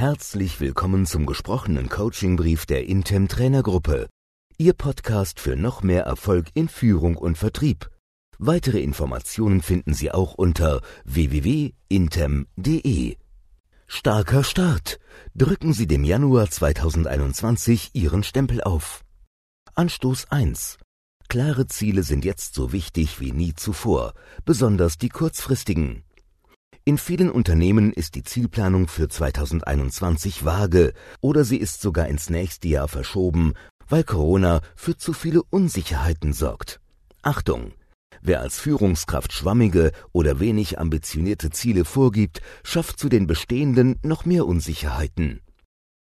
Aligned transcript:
Herzlich 0.00 0.60
willkommen 0.60 1.04
zum 1.04 1.26
gesprochenen 1.26 1.90
Coachingbrief 1.90 2.64
der 2.64 2.86
Intem 2.86 3.28
Trainergruppe. 3.28 4.08
Ihr 4.56 4.72
Podcast 4.72 5.38
für 5.38 5.56
noch 5.56 5.82
mehr 5.82 6.04
Erfolg 6.04 6.46
in 6.54 6.70
Führung 6.70 7.18
und 7.18 7.36
Vertrieb. 7.36 7.90
Weitere 8.38 8.80
Informationen 8.80 9.60
finden 9.60 9.92
Sie 9.92 10.10
auch 10.10 10.32
unter 10.32 10.80
www.intem.de. 11.04 11.76
Starker 13.88 14.42
Start. 14.42 14.98
Drücken 15.34 15.74
Sie 15.74 15.86
dem 15.86 16.04
Januar 16.04 16.48
2021 16.48 17.90
Ihren 17.92 18.22
Stempel 18.22 18.62
auf. 18.62 19.04
Anstoß 19.74 20.30
1. 20.30 20.78
Klare 21.28 21.66
Ziele 21.66 22.04
sind 22.04 22.24
jetzt 22.24 22.54
so 22.54 22.72
wichtig 22.72 23.20
wie 23.20 23.32
nie 23.32 23.52
zuvor, 23.52 24.14
besonders 24.46 24.96
die 24.96 25.10
kurzfristigen. 25.10 26.04
In 26.84 26.96
vielen 26.96 27.30
Unternehmen 27.30 27.92
ist 27.92 28.14
die 28.14 28.22
Zielplanung 28.22 28.88
für 28.88 29.08
2021 29.08 30.46
vage 30.46 30.94
oder 31.20 31.44
sie 31.44 31.58
ist 31.58 31.82
sogar 31.82 32.08
ins 32.08 32.30
nächste 32.30 32.68
Jahr 32.68 32.88
verschoben, 32.88 33.52
weil 33.88 34.02
Corona 34.02 34.62
für 34.76 34.96
zu 34.96 35.12
viele 35.12 35.42
Unsicherheiten 35.42 36.32
sorgt. 36.32 36.80
Achtung! 37.22 37.72
Wer 38.22 38.40
als 38.40 38.58
Führungskraft 38.58 39.32
schwammige 39.32 39.92
oder 40.12 40.40
wenig 40.40 40.78
ambitionierte 40.78 41.50
Ziele 41.50 41.84
vorgibt, 41.84 42.40
schafft 42.62 42.98
zu 42.98 43.08
den 43.08 43.26
bestehenden 43.26 43.98
noch 44.02 44.24
mehr 44.24 44.46
Unsicherheiten. 44.46 45.40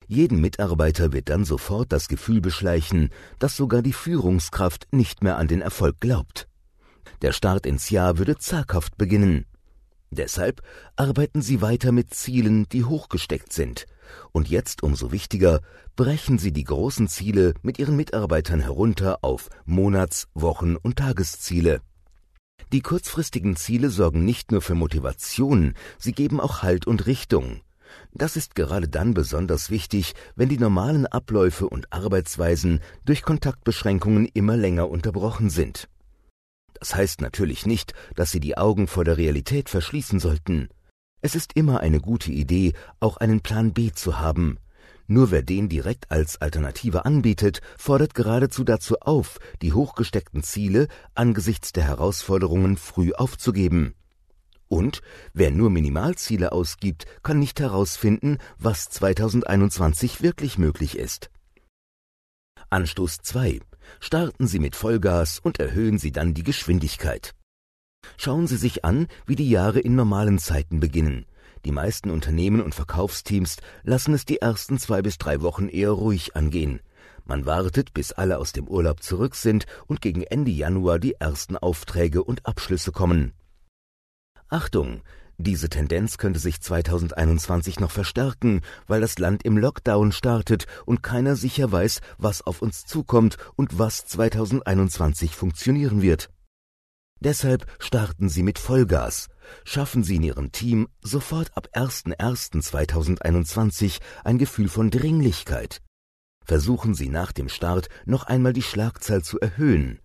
Jeden 0.06 0.40
Mitarbeiter 0.40 1.12
wird 1.12 1.28
dann 1.28 1.44
sofort 1.44 1.92
das 1.92 2.08
Gefühl 2.08 2.40
beschleichen, 2.40 3.10
dass 3.38 3.56
sogar 3.56 3.80
die 3.80 3.92
Führungskraft 3.92 4.88
nicht 4.92 5.22
mehr 5.22 5.36
an 5.36 5.48
den 5.48 5.62
Erfolg 5.62 6.00
glaubt. 6.00 6.48
Der 7.22 7.32
Start 7.32 7.66
ins 7.66 7.90
Jahr 7.90 8.18
würde 8.18 8.36
zaghaft 8.36 8.96
beginnen. 8.96 9.46
Deshalb 10.10 10.62
arbeiten 10.96 11.40
Sie 11.40 11.62
weiter 11.62 11.92
mit 11.92 12.12
Zielen, 12.12 12.68
die 12.68 12.84
hochgesteckt 12.84 13.52
sind. 13.52 13.86
Und 14.32 14.48
jetzt 14.48 14.82
umso 14.82 15.12
wichtiger, 15.12 15.60
brechen 15.94 16.38
Sie 16.38 16.52
die 16.52 16.64
großen 16.64 17.06
Ziele 17.06 17.54
mit 17.62 17.78
Ihren 17.78 17.94
Mitarbeitern 17.94 18.60
herunter 18.60 19.18
auf 19.22 19.50
Monats-, 19.66 20.26
Wochen- 20.34 20.76
und 20.76 20.96
Tagesziele. 20.96 21.80
Die 22.72 22.82
kurzfristigen 22.82 23.56
Ziele 23.56 23.90
sorgen 23.90 24.24
nicht 24.24 24.52
nur 24.52 24.62
für 24.62 24.74
Motivation, 24.74 25.74
sie 25.98 26.12
geben 26.12 26.40
auch 26.40 26.62
Halt 26.62 26.86
und 26.86 27.06
Richtung. 27.06 27.62
Das 28.12 28.36
ist 28.36 28.54
gerade 28.54 28.88
dann 28.88 29.14
besonders 29.14 29.70
wichtig, 29.70 30.14
wenn 30.36 30.48
die 30.48 30.58
normalen 30.58 31.06
Abläufe 31.06 31.68
und 31.68 31.92
Arbeitsweisen 31.92 32.80
durch 33.04 33.22
Kontaktbeschränkungen 33.22 34.26
immer 34.26 34.56
länger 34.56 34.88
unterbrochen 34.88 35.50
sind. 35.50 35.88
Das 36.80 36.94
heißt 36.94 37.20
natürlich 37.20 37.66
nicht, 37.66 37.92
dass 38.16 38.32
Sie 38.32 38.40
die 38.40 38.56
Augen 38.56 38.88
vor 38.88 39.04
der 39.04 39.18
Realität 39.18 39.68
verschließen 39.68 40.18
sollten. 40.18 40.68
Es 41.20 41.34
ist 41.34 41.52
immer 41.54 41.80
eine 41.80 42.00
gute 42.00 42.32
Idee, 42.32 42.72
auch 42.98 43.18
einen 43.18 43.42
Plan 43.42 43.74
B 43.74 43.92
zu 43.92 44.18
haben. 44.18 44.58
Nur 45.06 45.30
wer 45.30 45.42
den 45.42 45.68
direkt 45.68 46.10
als 46.10 46.40
Alternative 46.40 47.04
anbietet, 47.04 47.60
fordert 47.76 48.14
geradezu 48.14 48.64
dazu 48.64 48.98
auf, 49.00 49.38
die 49.60 49.74
hochgesteckten 49.74 50.42
Ziele 50.42 50.88
angesichts 51.14 51.72
der 51.72 51.84
Herausforderungen 51.84 52.78
früh 52.78 53.12
aufzugeben. 53.12 53.94
Und 54.68 55.02
wer 55.34 55.50
nur 55.50 55.68
Minimalziele 55.68 56.52
ausgibt, 56.52 57.04
kann 57.22 57.40
nicht 57.40 57.60
herausfinden, 57.60 58.38
was 58.56 58.88
2021 58.88 60.22
wirklich 60.22 60.56
möglich 60.56 60.96
ist. 60.96 61.30
Anstoß 62.70 63.18
2 63.18 63.60
starten 63.98 64.46
Sie 64.46 64.58
mit 64.58 64.76
Vollgas 64.76 65.38
und 65.38 65.58
erhöhen 65.58 65.98
Sie 65.98 66.12
dann 66.12 66.34
die 66.34 66.44
Geschwindigkeit. 66.44 67.34
Schauen 68.16 68.46
Sie 68.46 68.56
sich 68.56 68.84
an, 68.84 69.08
wie 69.26 69.36
die 69.36 69.50
Jahre 69.50 69.80
in 69.80 69.94
normalen 69.94 70.38
Zeiten 70.38 70.80
beginnen. 70.80 71.26
Die 71.64 71.72
meisten 71.72 72.10
Unternehmen 72.10 72.62
und 72.62 72.74
Verkaufsteams 72.74 73.56
lassen 73.82 74.14
es 74.14 74.24
die 74.24 74.40
ersten 74.40 74.78
zwei 74.78 75.02
bis 75.02 75.18
drei 75.18 75.42
Wochen 75.42 75.68
eher 75.68 75.90
ruhig 75.90 76.36
angehen. 76.36 76.80
Man 77.24 77.46
wartet, 77.46 77.92
bis 77.92 78.12
alle 78.12 78.38
aus 78.38 78.52
dem 78.52 78.66
Urlaub 78.66 79.02
zurück 79.02 79.34
sind 79.34 79.66
und 79.86 80.00
gegen 80.00 80.22
Ende 80.22 80.50
Januar 80.50 80.98
die 80.98 81.14
ersten 81.14 81.56
Aufträge 81.56 82.24
und 82.24 82.46
Abschlüsse 82.46 82.92
kommen. 82.92 83.34
Achtung, 84.48 85.02
diese 85.40 85.68
Tendenz 85.68 86.18
könnte 86.18 86.38
sich 86.38 86.60
2021 86.60 87.80
noch 87.80 87.90
verstärken, 87.90 88.60
weil 88.86 89.00
das 89.00 89.18
Land 89.18 89.44
im 89.44 89.58
Lockdown 89.58 90.12
startet 90.12 90.66
und 90.86 91.02
keiner 91.02 91.34
sicher 91.36 91.72
weiß, 91.72 92.00
was 92.18 92.42
auf 92.42 92.62
uns 92.62 92.86
zukommt 92.86 93.36
und 93.56 93.76
was 93.78 94.06
2021 94.06 95.34
funktionieren 95.34 96.02
wird. 96.02 96.30
Deshalb 97.20 97.66
starten 97.78 98.28
Sie 98.28 98.42
mit 98.42 98.58
Vollgas. 98.58 99.28
Schaffen 99.64 100.04
Sie 100.04 100.16
in 100.16 100.22
Ihrem 100.22 100.52
Team 100.52 100.88
sofort 101.02 101.56
ab 101.56 101.68
01.01.2021 101.74 104.00
ein 104.24 104.36
Gefühl 104.38 104.68
von 104.68 104.90
Dringlichkeit. 104.90 105.80
Versuchen 106.44 106.94
Sie 106.94 107.08
nach 107.08 107.32
dem 107.32 107.48
Start 107.48 107.88
noch 108.06 108.24
einmal 108.24 108.52
die 108.52 108.62
Schlagzahl 108.62 109.22
zu 109.22 109.38
erhöhen 109.38 110.00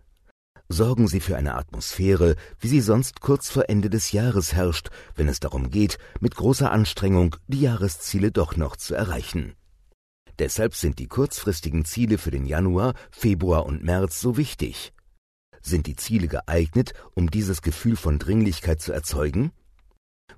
sorgen 0.69 1.07
Sie 1.07 1.19
für 1.19 1.37
eine 1.37 1.55
Atmosphäre, 1.55 2.35
wie 2.59 2.67
sie 2.67 2.81
sonst 2.81 3.21
kurz 3.21 3.49
vor 3.49 3.69
Ende 3.69 3.89
des 3.89 4.11
Jahres 4.11 4.53
herrscht, 4.53 4.89
wenn 5.15 5.27
es 5.27 5.39
darum 5.39 5.69
geht, 5.69 5.97
mit 6.19 6.35
großer 6.35 6.71
Anstrengung 6.71 7.35
die 7.47 7.61
Jahresziele 7.61 8.31
doch 8.31 8.55
noch 8.55 8.75
zu 8.75 8.95
erreichen. 8.95 9.53
Deshalb 10.39 10.75
sind 10.75 10.99
die 10.99 11.07
kurzfristigen 11.07 11.85
Ziele 11.85 12.17
für 12.17 12.31
den 12.31 12.45
Januar, 12.45 12.93
Februar 13.09 13.65
und 13.65 13.83
März 13.83 14.19
so 14.19 14.37
wichtig. 14.37 14.91
Sind 15.61 15.87
die 15.87 15.95
Ziele 15.95 16.27
geeignet, 16.27 16.93
um 17.13 17.31
dieses 17.31 17.61
Gefühl 17.61 17.95
von 17.95 18.19
Dringlichkeit 18.19 18.81
zu 18.81 18.91
erzeugen? 18.91 19.51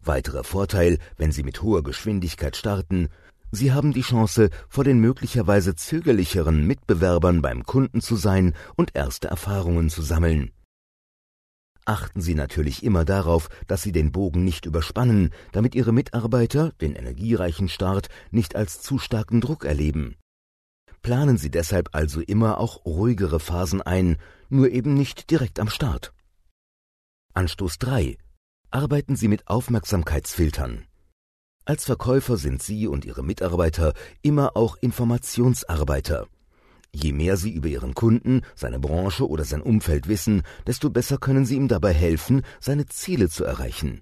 Weiterer 0.01 0.43
Vorteil, 0.43 0.99
wenn 1.17 1.31
Sie 1.31 1.43
mit 1.43 1.61
hoher 1.61 1.83
Geschwindigkeit 1.83 2.55
starten, 2.55 3.09
Sie 3.51 3.71
haben 3.71 3.93
die 3.93 4.01
Chance, 4.01 4.49
vor 4.67 4.83
den 4.83 4.99
möglicherweise 4.99 5.75
zögerlicheren 5.75 6.65
Mitbewerbern 6.65 7.41
beim 7.41 7.63
Kunden 7.63 8.01
zu 8.01 8.15
sein 8.15 8.53
und 8.75 8.95
erste 8.95 9.29
Erfahrungen 9.29 9.89
zu 9.89 10.01
sammeln. 10.01 10.51
Achten 11.85 12.19
Sie 12.19 12.35
natürlich 12.35 12.83
immer 12.83 13.05
darauf, 13.05 13.47
dass 13.67 13.81
Sie 13.81 13.93
den 13.93 14.11
Bogen 14.11 14.43
nicht 14.43 14.65
überspannen, 14.65 15.31
damit 15.53 15.73
Ihre 15.73 15.93
Mitarbeiter 15.93 16.73
den 16.81 16.95
energiereichen 16.95 17.69
Start 17.69 18.09
nicht 18.29 18.57
als 18.57 18.81
zu 18.81 18.99
starken 18.99 19.39
Druck 19.39 19.63
erleben. 19.63 20.17
Planen 21.01 21.37
Sie 21.37 21.49
deshalb 21.49 21.95
also 21.95 22.19
immer 22.19 22.57
auch 22.57 22.85
ruhigere 22.85 23.39
Phasen 23.39 23.81
ein, 23.81 24.17
nur 24.49 24.69
eben 24.69 24.95
nicht 24.95 25.31
direkt 25.31 25.61
am 25.61 25.69
Start. 25.69 26.13
Anstoß 27.33 27.77
3. 27.77 28.17
Arbeiten 28.69 29.15
Sie 29.15 29.29
mit 29.29 29.47
Aufmerksamkeitsfiltern. 29.47 30.86
Als 31.67 31.83
Verkäufer 31.83 32.37
sind 32.37 32.63
Sie 32.63 32.87
und 32.87 33.03
Ihre 33.03 33.25
Mitarbeiter 33.25 33.91
immer 34.21 34.55
auch 34.55 34.77
Informationsarbeiter. 34.77 36.27
Je 36.93 37.11
mehr 37.11 37.35
Sie 37.35 37.51
über 37.51 37.67
Ihren 37.67 37.93
Kunden, 37.93 38.43
seine 38.55 38.79
Branche 38.79 39.27
oder 39.27 39.43
sein 39.43 39.61
Umfeld 39.61 40.07
wissen, 40.07 40.43
desto 40.65 40.89
besser 40.89 41.17
können 41.17 41.45
Sie 41.45 41.57
ihm 41.57 41.67
dabei 41.67 41.91
helfen, 41.91 42.43
seine 42.61 42.85
Ziele 42.85 43.27
zu 43.27 43.43
erreichen. 43.43 44.01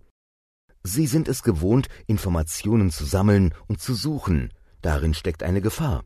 Sie 0.83 1.07
sind 1.07 1.27
es 1.27 1.41
gewohnt, 1.41 1.87
Informationen 2.05 2.91
zu 2.91 3.03
sammeln 3.03 3.51
und 3.67 3.81
zu 3.81 3.95
suchen. 3.95 4.53
Darin 4.83 5.15
steckt 5.15 5.41
eine 5.41 5.61
Gefahr. 5.61 6.03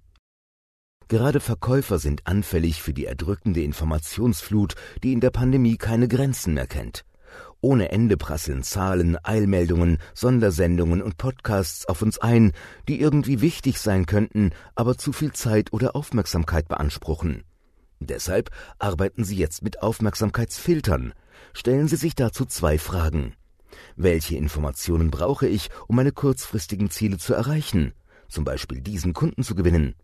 Gerade 1.09 1.41
Verkäufer 1.41 1.99
sind 1.99 2.25
anfällig 2.25 2.81
für 2.81 2.93
die 2.93 3.03
erdrückende 3.03 3.63
Informationsflut, 3.63 4.75
die 5.03 5.11
in 5.11 5.19
der 5.19 5.31
Pandemie 5.31 5.75
keine 5.75 6.07
Grenzen 6.07 6.53
mehr 6.53 6.67
kennt. 6.67 7.03
Ohne 7.61 7.91
Ende 7.91 8.15
prasseln 8.15 8.63
Zahlen, 8.63 9.17
Eilmeldungen, 9.21 9.97
Sondersendungen 10.13 11.01
und 11.01 11.17
Podcasts 11.17 11.85
auf 11.87 12.01
uns 12.01 12.17
ein, 12.17 12.53
die 12.87 13.01
irgendwie 13.01 13.41
wichtig 13.41 13.79
sein 13.79 14.05
könnten, 14.05 14.51
aber 14.75 14.97
zu 14.97 15.11
viel 15.11 15.33
Zeit 15.33 15.73
oder 15.73 15.95
Aufmerksamkeit 15.95 16.69
beanspruchen. 16.69 17.43
Deshalb 17.99 18.49
arbeiten 18.77 19.25
Sie 19.25 19.35
jetzt 19.35 19.61
mit 19.61 19.81
Aufmerksamkeitsfiltern. 19.81 21.13
Stellen 21.53 21.89
Sie 21.89 21.97
sich 21.97 22.15
dazu 22.15 22.45
zwei 22.45 22.77
Fragen. 22.77 23.33
Welche 23.97 24.37
Informationen 24.37 25.11
brauche 25.11 25.47
ich, 25.47 25.69
um 25.87 25.97
meine 25.97 26.13
kurzfristigen 26.13 26.89
Ziele 26.89 27.17
zu 27.17 27.33
erreichen? 27.33 27.93
Zum 28.29 28.45
Beispiel 28.45 28.79
diesen 28.79 29.13
Kunden 29.13 29.43
zu 29.43 29.53
gewinnen. 29.53 29.95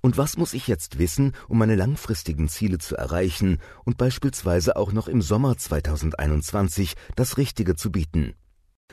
Und 0.00 0.16
was 0.18 0.36
muss 0.36 0.54
ich 0.54 0.66
jetzt 0.68 0.98
wissen, 0.98 1.32
um 1.48 1.58
meine 1.58 1.76
langfristigen 1.76 2.48
Ziele 2.48 2.78
zu 2.78 2.96
erreichen 2.96 3.58
und 3.84 3.98
beispielsweise 3.98 4.76
auch 4.76 4.92
noch 4.92 5.08
im 5.08 5.22
Sommer 5.22 5.56
2021 5.56 6.94
das 7.14 7.36
Richtige 7.36 7.76
zu 7.76 7.90
bieten? 7.90 8.34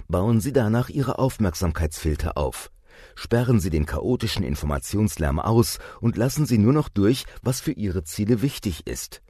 Bauen 0.08 0.42
Sie 0.42 0.54
danach 0.54 0.90
Ihre 0.90 1.20
Aufmerksamkeitsfilter 1.20 2.38
auf. 2.38 2.72
Sperren 3.16 3.60
Sie 3.60 3.70
den 3.70 3.86
chaotischen 3.86 4.44
Informationslärm 4.44 5.40
aus 5.40 5.80
und 6.02 6.18
lassen 6.18 6.46
Sie 6.46 6.58
nur 6.58 6.74
noch 6.74 6.90
durch, 6.90 7.26
was 7.42 7.62
für 7.62 7.72
Ihre 7.72 8.04
Ziele 8.04 8.42
wichtig 8.42 8.88
ist. 8.88 9.22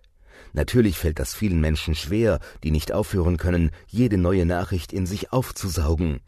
Natürlich 0.54 0.98
fällt 0.98 1.20
das 1.20 1.34
vielen 1.34 1.60
Menschen 1.60 1.96
schwer, 1.96 2.40
die 2.64 2.72
nicht 2.72 2.92
aufhören 2.92 3.38
können, 3.38 3.72
jede 3.88 4.18
neue 4.18 4.46
Nachricht 4.46 4.94
in 4.94 5.06
sich 5.06 5.32
aufzusaugen. 5.32 6.20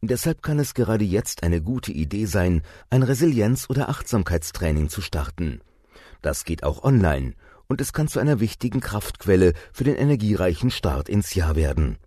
Deshalb 0.00 0.42
kann 0.42 0.58
es 0.58 0.74
gerade 0.74 1.04
jetzt 1.04 1.42
eine 1.42 1.60
gute 1.60 1.92
Idee 1.92 2.26
sein, 2.26 2.62
ein 2.88 3.02
Resilienz- 3.02 3.68
oder 3.68 3.88
Achtsamkeitstraining 3.88 4.88
zu 4.88 5.00
starten. 5.00 5.60
Das 6.22 6.44
geht 6.44 6.62
auch 6.62 6.84
online 6.84 7.34
und 7.66 7.80
es 7.80 7.92
kann 7.92 8.08
zu 8.08 8.20
einer 8.20 8.40
wichtigen 8.40 8.80
Kraftquelle 8.80 9.54
für 9.72 9.84
den 9.84 9.96
energiereichen 9.96 10.70
Start 10.70 11.08
ins 11.08 11.34
Jahr 11.34 11.56
werden. 11.56 11.98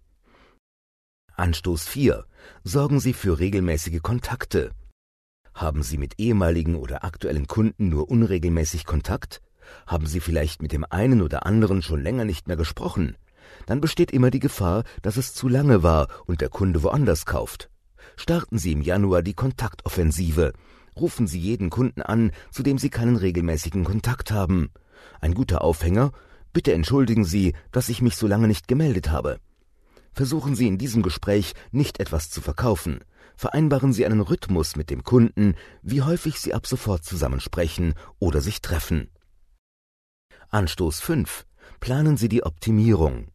Anstoß 1.35 1.87
4. 1.87 2.25
Sorgen 2.63 2.99
Sie 2.99 3.13
für 3.13 3.39
regelmäßige 3.39 4.01
Kontakte. 4.01 4.71
Haben 5.53 5.83
Sie 5.83 5.97
mit 5.97 6.19
ehemaligen 6.19 6.75
oder 6.75 7.03
aktuellen 7.03 7.47
Kunden 7.47 7.89
nur 7.89 8.09
unregelmäßig 8.09 8.85
Kontakt? 8.85 9.41
Haben 9.85 10.05
Sie 10.05 10.19
vielleicht 10.19 10.61
mit 10.61 10.71
dem 10.71 10.85
einen 10.89 11.21
oder 11.21 11.45
anderen 11.45 11.81
schon 11.81 12.01
länger 12.01 12.25
nicht 12.25 12.47
mehr 12.47 12.57
gesprochen? 12.57 13.17
Dann 13.65 13.81
besteht 13.81 14.11
immer 14.11 14.31
die 14.31 14.39
Gefahr, 14.39 14.83
dass 15.01 15.17
es 15.17 15.33
zu 15.33 15.47
lange 15.47 15.83
war 15.83 16.07
und 16.25 16.41
der 16.41 16.49
Kunde 16.49 16.83
woanders 16.83 17.25
kauft. 17.25 17.70
Starten 18.15 18.57
Sie 18.57 18.71
im 18.71 18.81
Januar 18.81 19.21
die 19.21 19.33
Kontaktoffensive. 19.33 20.53
Rufen 20.95 21.27
Sie 21.27 21.39
jeden 21.39 21.69
Kunden 21.69 22.01
an, 22.01 22.31
zu 22.51 22.63
dem 22.63 22.77
Sie 22.77 22.89
keinen 22.89 23.15
regelmäßigen 23.15 23.83
Kontakt 23.83 24.31
haben. 24.31 24.71
Ein 25.19 25.33
guter 25.33 25.63
Aufhänger? 25.63 26.11
Bitte 26.53 26.73
entschuldigen 26.73 27.23
Sie, 27.23 27.53
dass 27.71 27.89
ich 27.89 28.01
mich 28.01 28.17
so 28.17 28.27
lange 28.27 28.47
nicht 28.47 28.67
gemeldet 28.67 29.09
habe. 29.09 29.39
Versuchen 30.13 30.55
Sie 30.55 30.67
in 30.67 30.77
diesem 30.77 31.01
Gespräch 31.01 31.53
nicht 31.71 31.99
etwas 31.99 32.29
zu 32.29 32.41
verkaufen. 32.41 32.99
Vereinbaren 33.35 33.93
Sie 33.93 34.05
einen 34.05 34.21
Rhythmus 34.21 34.75
mit 34.75 34.89
dem 34.89 35.03
Kunden, 35.03 35.55
wie 35.81 36.01
häufig 36.01 36.39
Sie 36.39 36.53
ab 36.53 36.67
sofort 36.67 37.05
zusammensprechen 37.05 37.93
oder 38.19 38.41
sich 38.41 38.61
treffen. 38.61 39.09
Anstoß 40.49 40.99
5. 40.99 41.45
Planen 41.79 42.17
Sie 42.17 42.27
die 42.27 42.43
Optimierung. 42.43 43.29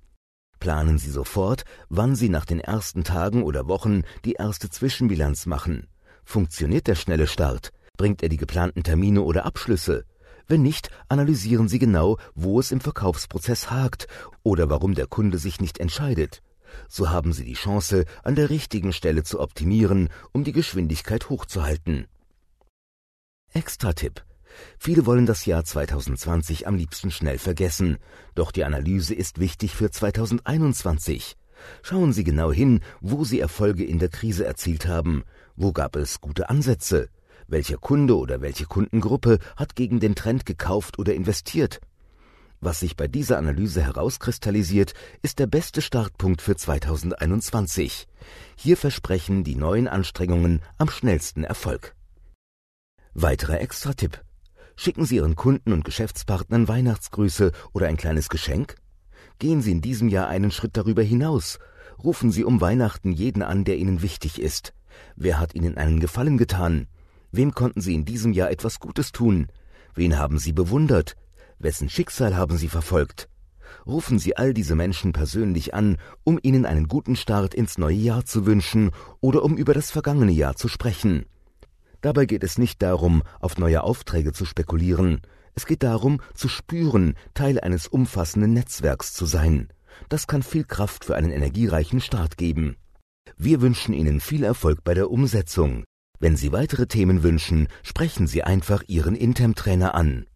Planen 0.58 0.98
Sie 0.98 1.10
sofort, 1.10 1.64
wann 1.88 2.16
Sie 2.16 2.28
nach 2.28 2.44
den 2.44 2.60
ersten 2.60 3.04
Tagen 3.04 3.42
oder 3.42 3.68
Wochen 3.68 4.02
die 4.24 4.34
erste 4.34 4.70
Zwischenbilanz 4.70 5.46
machen. 5.46 5.86
Funktioniert 6.24 6.86
der 6.86 6.94
schnelle 6.94 7.26
Start? 7.26 7.72
Bringt 7.96 8.22
er 8.22 8.28
die 8.28 8.36
geplanten 8.36 8.82
Termine 8.82 9.22
oder 9.22 9.46
Abschlüsse? 9.46 10.04
Wenn 10.48 10.62
nicht, 10.62 10.90
analysieren 11.08 11.68
Sie 11.68 11.78
genau, 11.78 12.18
wo 12.34 12.60
es 12.60 12.70
im 12.70 12.80
Verkaufsprozess 12.80 13.70
hakt 13.70 14.06
oder 14.42 14.70
warum 14.70 14.94
der 14.94 15.06
Kunde 15.06 15.38
sich 15.38 15.60
nicht 15.60 15.78
entscheidet. 15.78 16.42
So 16.88 17.10
haben 17.10 17.32
Sie 17.32 17.44
die 17.44 17.54
Chance, 17.54 18.04
an 18.22 18.34
der 18.34 18.50
richtigen 18.50 18.92
Stelle 18.92 19.22
zu 19.22 19.40
optimieren, 19.40 20.08
um 20.32 20.44
die 20.44 20.52
Geschwindigkeit 20.52 21.30
hochzuhalten. 21.30 22.06
Extra-Tipp. 23.52 24.25
Viele 24.78 25.06
wollen 25.06 25.26
das 25.26 25.46
Jahr 25.46 25.64
2020 25.64 26.66
am 26.66 26.76
liebsten 26.76 27.10
schnell 27.10 27.38
vergessen, 27.38 27.98
doch 28.34 28.50
die 28.50 28.64
Analyse 28.64 29.14
ist 29.14 29.38
wichtig 29.40 29.74
für 29.74 29.90
2021. 29.90 31.36
Schauen 31.82 32.12
Sie 32.12 32.24
genau 32.24 32.52
hin, 32.52 32.80
wo 33.00 33.24
Sie 33.24 33.40
Erfolge 33.40 33.84
in 33.84 33.98
der 33.98 34.08
Krise 34.08 34.44
erzielt 34.46 34.86
haben, 34.86 35.24
wo 35.56 35.72
gab 35.72 35.96
es 35.96 36.20
gute 36.20 36.50
Ansätze, 36.50 37.08
welcher 37.48 37.78
Kunde 37.78 38.16
oder 38.16 38.40
welche 38.40 38.66
Kundengruppe 38.66 39.38
hat 39.56 39.76
gegen 39.76 40.00
den 40.00 40.14
Trend 40.14 40.46
gekauft 40.46 40.98
oder 40.98 41.14
investiert. 41.14 41.80
Was 42.60 42.80
sich 42.80 42.96
bei 42.96 43.06
dieser 43.06 43.38
Analyse 43.38 43.82
herauskristallisiert, 43.82 44.94
ist 45.22 45.38
der 45.38 45.46
beste 45.46 45.82
Startpunkt 45.82 46.40
für 46.40 46.56
2021. 46.56 48.08
Hier 48.56 48.76
versprechen 48.76 49.44
die 49.44 49.56
neuen 49.56 49.88
Anstrengungen 49.88 50.62
am 50.78 50.88
schnellsten 50.88 51.44
Erfolg. 51.44 51.94
Weiterer 53.12 53.60
Extra-Tipp. 53.60 54.25
Schicken 54.76 55.06
Sie 55.06 55.16
Ihren 55.16 55.36
Kunden 55.36 55.72
und 55.72 55.84
Geschäftspartnern 55.84 56.68
Weihnachtsgrüße 56.68 57.50
oder 57.72 57.88
ein 57.88 57.96
kleines 57.96 58.28
Geschenk? 58.28 58.76
Gehen 59.38 59.62
Sie 59.62 59.72
in 59.72 59.80
diesem 59.80 60.08
Jahr 60.08 60.28
einen 60.28 60.50
Schritt 60.50 60.76
darüber 60.76 61.02
hinaus. 61.02 61.58
Rufen 62.04 62.30
Sie 62.30 62.44
um 62.44 62.60
Weihnachten 62.60 63.10
jeden 63.10 63.42
an, 63.42 63.64
der 63.64 63.78
Ihnen 63.78 64.02
wichtig 64.02 64.40
ist. 64.40 64.74
Wer 65.16 65.40
hat 65.40 65.54
Ihnen 65.54 65.78
einen 65.78 65.98
Gefallen 65.98 66.36
getan? 66.36 66.88
Wem 67.32 67.54
konnten 67.54 67.80
Sie 67.80 67.94
in 67.94 68.04
diesem 68.04 68.32
Jahr 68.32 68.50
etwas 68.50 68.78
Gutes 68.78 69.12
tun? 69.12 69.48
Wen 69.94 70.18
haben 70.18 70.38
Sie 70.38 70.52
bewundert? 70.52 71.16
Wessen 71.58 71.88
Schicksal 71.88 72.36
haben 72.36 72.58
Sie 72.58 72.68
verfolgt? 72.68 73.30
Rufen 73.86 74.18
Sie 74.18 74.36
all 74.36 74.52
diese 74.52 74.74
Menschen 74.74 75.12
persönlich 75.12 75.74
an, 75.74 75.96
um 76.22 76.38
ihnen 76.42 76.66
einen 76.66 76.86
guten 76.86 77.16
Start 77.16 77.54
ins 77.54 77.78
neue 77.78 77.96
Jahr 77.96 78.24
zu 78.24 78.46
wünschen 78.46 78.90
oder 79.20 79.42
um 79.42 79.56
über 79.56 79.74
das 79.74 79.90
vergangene 79.90 80.32
Jahr 80.32 80.54
zu 80.54 80.68
sprechen. 80.68 81.24
Dabei 82.00 82.26
geht 82.26 82.44
es 82.44 82.58
nicht 82.58 82.82
darum, 82.82 83.22
auf 83.40 83.58
neue 83.58 83.82
Aufträge 83.82 84.32
zu 84.32 84.44
spekulieren. 84.44 85.22
Es 85.54 85.66
geht 85.66 85.82
darum, 85.82 86.20
zu 86.34 86.48
spüren, 86.48 87.14
Teil 87.34 87.58
eines 87.60 87.88
umfassenden 87.88 88.52
Netzwerks 88.52 89.14
zu 89.14 89.26
sein. 89.26 89.68
Das 90.08 90.26
kann 90.26 90.42
viel 90.42 90.64
Kraft 90.64 91.04
für 91.04 91.16
einen 91.16 91.30
energiereichen 91.30 92.00
Start 92.00 92.36
geben. 92.36 92.76
Wir 93.36 93.60
wünschen 93.60 93.94
Ihnen 93.94 94.20
viel 94.20 94.44
Erfolg 94.44 94.84
bei 94.84 94.94
der 94.94 95.10
Umsetzung. 95.10 95.84
Wenn 96.18 96.36
Sie 96.36 96.52
weitere 96.52 96.86
Themen 96.86 97.22
wünschen, 97.22 97.68
sprechen 97.82 98.26
Sie 98.26 98.42
einfach 98.42 98.82
Ihren 98.86 99.14
Intem-Trainer 99.14 99.94
an. 99.94 100.26